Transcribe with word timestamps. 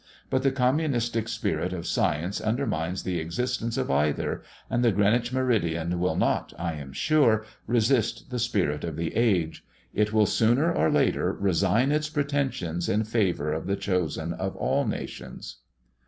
But 0.31 0.41
the 0.41 0.49
communistic 0.51 1.27
spirit 1.29 1.73
of 1.73 1.85
science 1.85 2.41
undermines 2.41 3.03
the 3.03 3.19
existence 3.19 3.77
of 3.77 3.91
either, 3.91 4.41
and 4.67 4.83
the 4.83 4.91
Greenwich 4.91 5.31
meridian 5.31 5.99
will 5.99 6.15
not, 6.15 6.53
I 6.57 6.73
am 6.73 6.91
sure, 6.91 7.45
resist 7.67 8.31
the 8.31 8.39
spirit 8.39 8.83
of 8.83 8.95
the 8.95 9.15
age. 9.15 9.63
It 9.93 10.11
will 10.11 10.25
sooner 10.25 10.73
or 10.73 10.89
later 10.89 11.31
resign 11.31 11.91
its 11.91 12.09
pretensions 12.09 12.89
in 12.89 13.03
favour 13.03 13.53
of 13.53 13.67
the 13.67 13.75
chosen 13.75 14.33
of 14.33 14.55
all 14.55 14.87
nations. 14.87 15.57